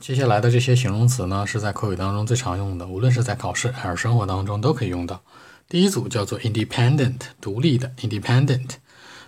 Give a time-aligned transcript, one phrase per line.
[0.00, 5.22] 接下来的这些形容词呢，是在口语当中最常用的，无论是在考试还是生活当中都可以用到。
[5.68, 8.66] 第一组叫做 independent，独立的 independent。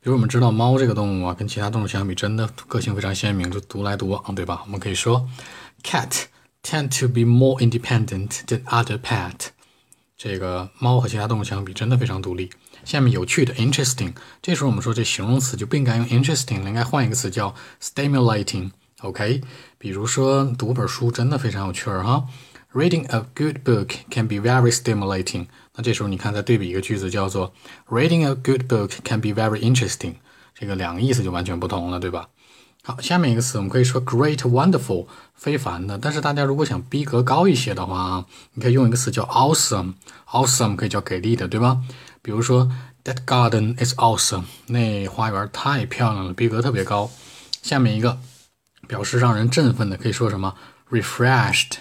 [0.00, 4.62] 比如我们知道猫这个动物啊，跟其他动物相比，真的个性非常鲜明，就独来独往，对吧？
[4.64, 5.28] 我们可以说
[5.82, 6.24] ，cat
[6.62, 9.48] tend to be more independent than other pet。
[10.16, 12.50] 这个猫和其他动物相比，真的非常独立。
[12.84, 18.70] 下面有趣的 interesting，这时候我们说这形容词就不应该用 interesting 了，应该换一个词叫 stimulating。
[19.02, 19.40] OK，
[19.78, 22.24] 比如说读本书真的非常有趣儿哈。
[22.72, 25.46] Reading a good book can be very stimulating。
[25.74, 27.52] 那这时候你看再对比一个句子叫做
[27.88, 30.14] Reading a good book can be very interesting。
[30.54, 32.28] 这个两个意思就完全不同了，对吧？
[32.84, 35.98] 好，下面一个词我们可以说 great、wonderful，非凡的。
[35.98, 39.94] 但是大家如果想逼格高一些的话，你可以用一个词叫 awesome。
[40.30, 41.78] awesome 可以叫给力的，对吧？
[42.22, 42.70] 比如说
[43.04, 44.44] That garden is awesome。
[44.68, 47.10] 那花园太漂亮了，逼格特别高。
[47.62, 48.18] 下面一个。
[48.92, 50.54] 表示让人振奋的可以说什么
[50.90, 51.78] ？refreshed。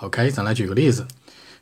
[0.00, 1.08] OK，咱来举个例子，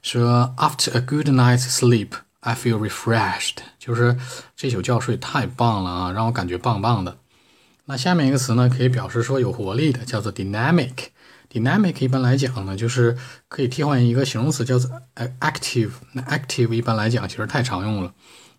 [0.02, 2.08] 说 After a good night's sleep,
[2.40, 3.58] I feel refreshed。
[3.78, 4.18] 就是
[4.56, 7.18] 这宿觉睡太棒了啊，让我感觉棒棒的。
[7.84, 10.94] 那下面一个词呢，可以表示说有活力的，叫做 dynamic。
[11.48, 14.90] dynamic 一般来讲呢，就是可以替换一个形容词叫做
[15.38, 15.92] active。
[16.10, 18.12] 那 active 一般来讲其实太常用了，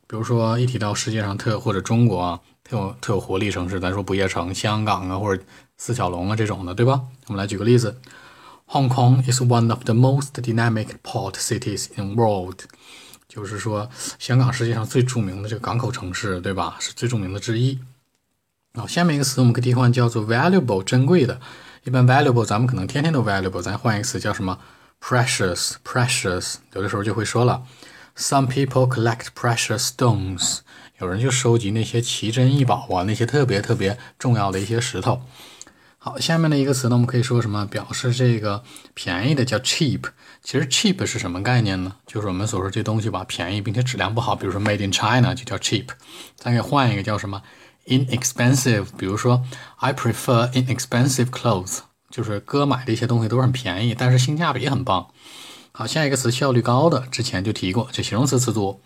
[0.07, 5.43] 比如说一提到世界上特或者中国啊特有特有活力城市，咱说不夜城、香港啊或者。
[5.81, 7.01] 四小龙啊，这种的，对吧？
[7.27, 8.01] 我们来举个例子
[8.67, 12.59] ，Hong Kong is one of the most dynamic port cities in world，
[13.29, 16.75] 就是说香港世界上最著名的这个港口城市，对吧？
[16.81, 17.79] 是最著名的之一。
[18.73, 21.39] 好，下面一个词我们可以替换叫做 valuable，珍贵的。
[21.85, 24.59] 一般 valuable 咱们可能天天都 valuable，咱换一个词叫什么
[25.01, 26.55] ？precious，precious。
[26.73, 27.63] 有的时候就会说了
[28.17, 30.59] ，Some people collect precious stones，
[30.99, 35.21] 有人就收集那些奇珍异宝啊，那些特别特别重要的一些石头。
[36.01, 37.65] 好，下面的一个词呢，我们可以说什么？
[37.65, 40.03] 表示这个便宜的叫 cheap。
[40.41, 41.97] 其实 cheap 是什么概念呢？
[42.07, 45.87] 就是我们所说这东西吧，便宜并且质量不好，比如说 made in China 就叫 cheap。
[46.37, 47.41] 咱可以换一个叫什么
[47.85, 48.85] ？inexpensive。
[48.97, 49.43] 比如说
[49.75, 51.79] I prefer inexpensive clothes，
[52.09, 55.09] 就是哥买的一些东西都是很便宜，但是性价比很棒。
[55.73, 58.79] 好，下一个词效率高的，之前就提过，这形容词词组。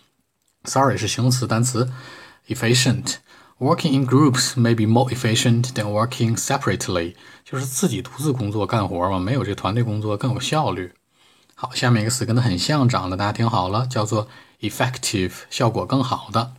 [0.64, 1.92] Sorry 是形容词单词
[2.48, 3.18] ，efficient。
[3.64, 7.16] Working in groups may be more efficient than working separately，
[7.46, 10.92] 就是自己独自工作干活嘛，没有这团队工作更有效率。
[11.56, 14.28] 好，下面一个词跟它很像，长得大家听好了，叫做
[14.60, 16.52] effective，效果更好的。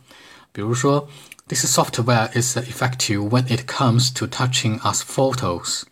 [0.51, 1.07] 比如说
[1.47, 5.83] ，This software is effective when it comes to touching us photos。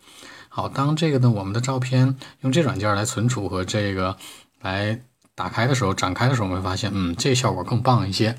[0.48, 4.16] 好，当这个呢，我们的照片用这软件来存储和这个
[4.62, 5.00] 来
[5.36, 8.36] 打开的时候，展开的时候，我们会发现，嗯，这效果更棒一些。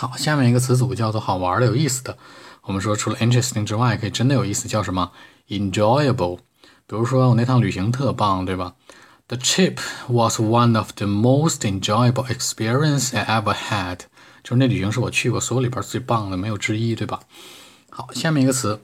[0.00, 2.16] 好，下面一个词组叫做好玩的、有意思的。
[2.62, 5.12] 我们说除了 interesting 之外，可以真的有意思，叫什么
[5.48, 6.38] enjoyable。
[6.86, 8.72] 比如说我那趟旅行特棒，对吧
[9.28, 9.76] ？The trip
[10.08, 13.98] was one of the most enjoyable experience I ever had。
[14.42, 17.20] 就是那旅行是我去过所有里边最棒的，没有之一，对吧？
[17.90, 18.82] 好，下面一个词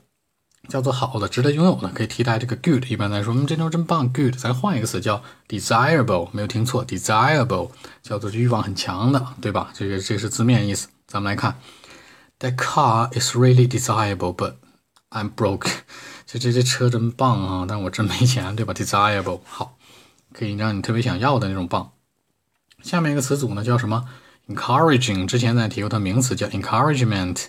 [0.69, 2.84] 叫做好的、值得拥有的，可以替代这个 good。
[2.91, 4.34] 一般来说，嗯，这东西真棒，good。
[4.37, 7.71] 咱换一个词叫 desirable，没有听错，desirable
[8.03, 9.71] 叫做欲望很强的，对吧？
[9.72, 10.88] 这个这是字面意思。
[11.06, 11.60] 咱们来看
[12.41, 14.54] ，That car is really desirable, but
[15.10, 15.69] I'm broke。
[16.27, 19.78] 这这这车真棒啊，但我真没钱，对吧？Desirable 好，
[20.33, 21.93] 可以让你特别想要的那种棒。
[22.83, 24.04] 下面一个词组呢叫什么
[24.48, 25.27] ？Encouraging。
[25.27, 27.47] 之前咱提过它名词叫 encouragement。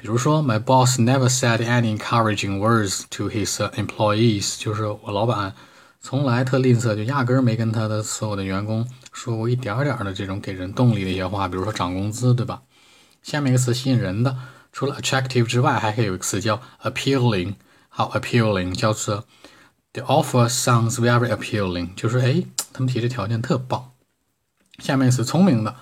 [0.00, 4.56] 比如说，My boss never said any encouraging words to his employees。
[4.56, 5.52] 就是我老板
[6.00, 12.62] 从来特吝啬，就压根儿没跟他的所有的员工说过一点点的这种给人动力的一些话，比如说涨工资，对吧？
[13.24, 14.36] 下面一个词吸引人的，
[14.72, 17.56] 除了 attractive 之外，还可以有一个词叫 appealing。
[17.88, 19.24] 好，appealing 叫做
[19.92, 23.90] the offer sounds very appealing，就是哎，他们提的条件特棒。
[24.78, 25.74] 下面是聪明的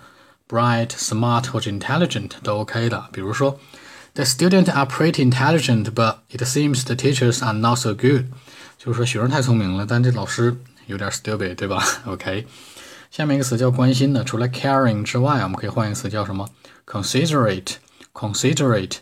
[0.49, 3.11] ，bright、smart 或者 intelligent 都 OK 的。
[3.13, 3.61] 比如说
[4.16, 8.26] ，the students are pretty intelligent，but it seems the teachers are not so good。
[8.78, 10.58] 就是说学生太聪明了，但这老师
[10.88, 11.84] 有点 stupid，对吧？
[12.06, 12.48] OK。
[13.12, 16.50] 下面一个词叫关心的，除了 caring 之外，我们可以换一个词叫什么？
[16.86, 17.76] considerate,
[18.14, 18.98] considerate.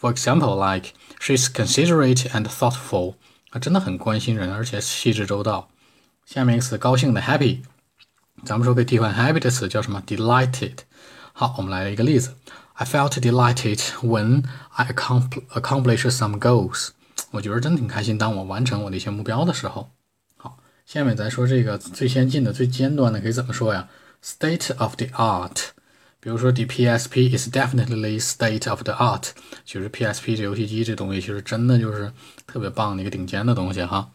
[0.00, 0.90] For example, like
[1.20, 3.14] she's considerate and thoughtful.
[3.50, 5.70] 啊，真的很关心人，而且细致周到。
[6.26, 7.60] 下面一个词高兴的 happy，
[8.44, 10.02] 咱们说可以替换 happy 的词叫什么？
[10.06, 10.74] delighted。
[11.32, 12.34] 好，我们来一个例子
[12.73, 16.89] ：I felt delighted when I accomplished some goals。
[17.31, 19.91] 我觉得真挺开心，当我完成我的一些目标的时候。
[20.37, 23.87] 好，下面咱说这个最先进的、最尖端的可以怎么说呀
[24.23, 25.69] ？State of the art。
[26.19, 29.31] 比如说，the PSP is definitely state of the art，
[29.65, 32.13] 其实 PSP 这游戏机这东西，其实真的就是
[32.47, 34.09] 特别棒的一个顶尖的东西哈。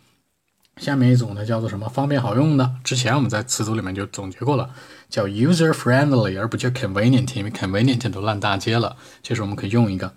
[0.79, 1.89] 下面一组呢叫做什么？
[1.89, 2.71] 方便好用的。
[2.85, 4.71] 之前我们在词组里面就总结过了，
[5.11, 8.97] 叫 user friendly，而不叫 convenient，因为 convenient 都烂大街了。
[9.23, 10.13] 这时候我们可以用一个，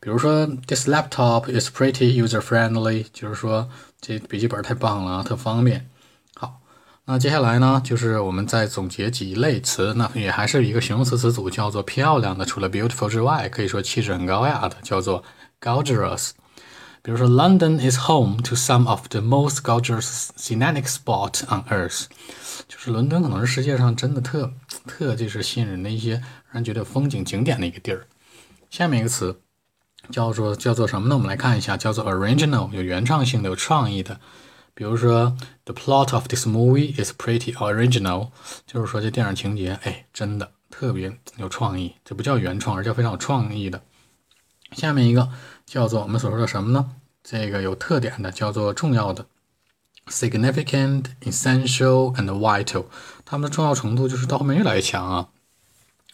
[0.00, 3.68] 比如说 this laptop is pretty user friendly，就是说
[4.00, 5.88] 这笔记本太棒了，特方便。
[6.34, 6.60] 好，
[7.06, 12.44] 那接下来呢，就是我们再总结几类词，那也还是一个形容词词组，叫做漂亮的。
[12.44, 15.24] 除了 beautiful 之外，可以说气质很高雅的，叫做
[15.60, 16.30] gorgeous。
[17.06, 22.06] 比如说，London is home to some of the most gorgeous scenic spot on earth，
[22.66, 24.50] 就是伦敦可能是世界上真的特
[24.86, 28.06] 特就是吸引人的一些让人觉得风景景点的一个地儿。
[28.70, 29.38] 下面一个词
[30.10, 31.14] 叫做叫做什么呢？
[31.14, 34.18] 我们来看一下，叫做 original，有原创性的，有创意的。
[34.72, 35.36] 比如说
[35.66, 38.30] ，The plot of this movie is pretty original，
[38.66, 43.82] 就是说这电影情节哎真的特别有创意，这不叫原创，而叫非常有创意的。
[44.74, 45.30] 下面一个
[45.64, 46.90] 叫做我们所说的什么呢？
[47.22, 49.26] 这个有特点的叫做重要的
[50.08, 52.84] ，significant, essential and vital。
[53.24, 55.28] 它们的重要程度就是到后面越来越强啊。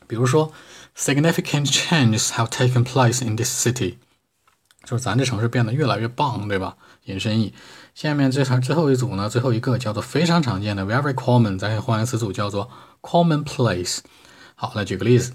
[0.06, 0.52] 比如说
[0.96, 3.96] ，significant changes have taken place in this city，
[4.84, 6.76] 就是咱这城市变得越来越棒，对吧？
[7.04, 7.54] 引申义。
[7.94, 11.58] 下面这最后一组呢，最后一个叫做非常常见的，very common。
[11.58, 12.70] 咱可以换一个词组叫做
[13.02, 13.98] commonplace。
[14.54, 15.32] 好，来举个例子。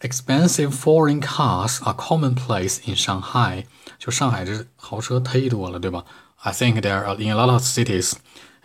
[0.00, 3.64] Expensive foreign cars are commonplace in Shanghai。
[3.98, 6.04] 就上海这豪车忒多了，对吧
[6.42, 8.12] ？I think there are in a lot of cities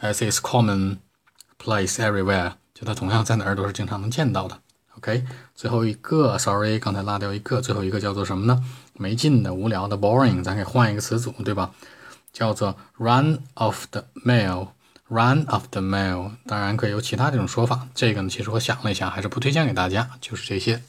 [0.01, 2.53] as is commonplace everywhere。
[2.73, 4.59] 就它同样在哪儿都是经常能见到的。
[4.97, 5.23] OK，
[5.55, 8.61] 最后一个，Sorry，刚才落掉一个，最后一个叫做什么呢？
[8.93, 10.43] 没劲的、无聊的，boring。
[10.43, 11.71] 咱可以换一个词组，对吧？
[12.33, 14.67] 叫做 run of the mail。
[15.07, 16.31] run of the mail。
[16.45, 17.87] 当然可以有其他这种说法。
[17.95, 20.09] 这个呢，其实我想了一下，还是不推荐给大家。
[20.19, 20.83] 就是这些。